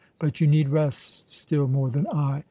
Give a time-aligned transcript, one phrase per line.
[0.17, 2.39] But you need rest still more than I.